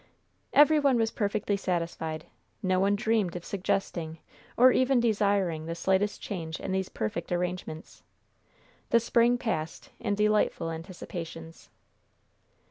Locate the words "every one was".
0.51-1.11